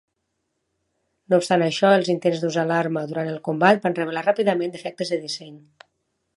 No 1.33 1.39
obstant 1.41 1.65
això, 1.65 1.91
els 1.97 2.09
intents 2.15 2.41
d'usar 2.45 2.65
l'arma 2.71 3.05
durant 3.13 3.31
el 3.35 3.39
combat 3.51 3.85
van 3.87 3.99
revelar 4.03 4.27
ràpidament 4.31 4.77
defectes 4.79 5.15
de 5.15 5.25
disseny. 5.27 5.65